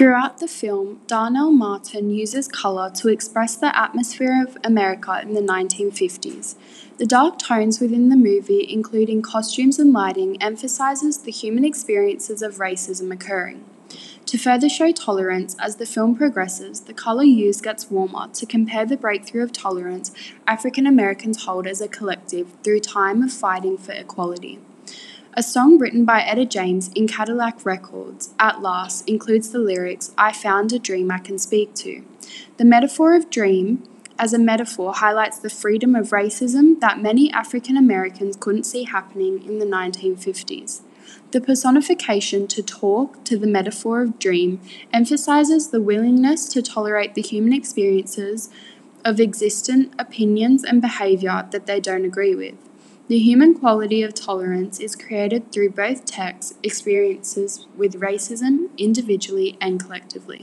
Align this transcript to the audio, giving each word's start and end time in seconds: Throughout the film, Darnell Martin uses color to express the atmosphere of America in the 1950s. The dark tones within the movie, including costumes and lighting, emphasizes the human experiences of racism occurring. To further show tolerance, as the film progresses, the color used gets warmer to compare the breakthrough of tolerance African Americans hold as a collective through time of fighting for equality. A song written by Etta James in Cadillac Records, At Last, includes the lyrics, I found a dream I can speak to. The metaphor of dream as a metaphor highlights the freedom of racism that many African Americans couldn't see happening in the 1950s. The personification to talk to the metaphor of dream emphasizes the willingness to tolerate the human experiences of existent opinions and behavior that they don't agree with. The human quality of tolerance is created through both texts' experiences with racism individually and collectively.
Throughout 0.00 0.38
the 0.38 0.48
film, 0.48 1.02
Darnell 1.06 1.50
Martin 1.50 2.08
uses 2.08 2.48
color 2.48 2.88
to 2.94 3.08
express 3.08 3.54
the 3.54 3.78
atmosphere 3.78 4.42
of 4.42 4.56
America 4.64 5.20
in 5.22 5.34
the 5.34 5.42
1950s. 5.42 6.54
The 6.96 7.04
dark 7.04 7.38
tones 7.38 7.80
within 7.80 8.08
the 8.08 8.16
movie, 8.16 8.66
including 8.66 9.20
costumes 9.20 9.78
and 9.78 9.92
lighting, 9.92 10.40
emphasizes 10.40 11.18
the 11.18 11.30
human 11.30 11.66
experiences 11.66 12.40
of 12.40 12.56
racism 12.56 13.12
occurring. 13.12 13.62
To 14.24 14.38
further 14.38 14.70
show 14.70 14.90
tolerance, 14.90 15.54
as 15.60 15.76
the 15.76 15.84
film 15.84 16.16
progresses, 16.16 16.80
the 16.80 16.94
color 16.94 17.24
used 17.24 17.62
gets 17.62 17.90
warmer 17.90 18.28
to 18.28 18.46
compare 18.46 18.86
the 18.86 18.96
breakthrough 18.96 19.42
of 19.42 19.52
tolerance 19.52 20.12
African 20.46 20.86
Americans 20.86 21.44
hold 21.44 21.66
as 21.66 21.82
a 21.82 21.88
collective 21.88 22.54
through 22.64 22.80
time 22.80 23.22
of 23.22 23.34
fighting 23.34 23.76
for 23.76 23.92
equality. 23.92 24.60
A 25.34 25.44
song 25.44 25.78
written 25.78 26.04
by 26.04 26.22
Etta 26.22 26.44
James 26.44 26.90
in 26.96 27.06
Cadillac 27.06 27.64
Records, 27.64 28.34
At 28.40 28.62
Last, 28.62 29.08
includes 29.08 29.50
the 29.50 29.60
lyrics, 29.60 30.12
I 30.18 30.32
found 30.32 30.72
a 30.72 30.78
dream 30.80 31.12
I 31.12 31.18
can 31.18 31.38
speak 31.38 31.72
to. 31.76 32.02
The 32.56 32.64
metaphor 32.64 33.14
of 33.14 33.30
dream 33.30 33.84
as 34.18 34.32
a 34.32 34.40
metaphor 34.40 34.92
highlights 34.92 35.38
the 35.38 35.48
freedom 35.48 35.94
of 35.94 36.10
racism 36.10 36.80
that 36.80 37.00
many 37.00 37.32
African 37.32 37.76
Americans 37.76 38.36
couldn't 38.40 38.64
see 38.64 38.82
happening 38.82 39.44
in 39.44 39.60
the 39.60 39.64
1950s. 39.64 40.80
The 41.30 41.40
personification 41.40 42.48
to 42.48 42.60
talk 42.60 43.22
to 43.26 43.38
the 43.38 43.46
metaphor 43.46 44.02
of 44.02 44.18
dream 44.18 44.60
emphasizes 44.92 45.68
the 45.68 45.80
willingness 45.80 46.48
to 46.48 46.60
tolerate 46.60 47.14
the 47.14 47.22
human 47.22 47.52
experiences 47.52 48.50
of 49.04 49.20
existent 49.20 49.94
opinions 49.96 50.64
and 50.64 50.82
behavior 50.82 51.46
that 51.52 51.66
they 51.66 51.78
don't 51.78 52.04
agree 52.04 52.34
with. 52.34 52.56
The 53.10 53.18
human 53.18 53.54
quality 53.54 54.04
of 54.04 54.14
tolerance 54.14 54.78
is 54.78 54.94
created 54.94 55.50
through 55.50 55.70
both 55.70 56.04
texts' 56.04 56.54
experiences 56.62 57.66
with 57.76 57.98
racism 58.00 58.68
individually 58.78 59.58
and 59.60 59.80
collectively. 59.80 60.38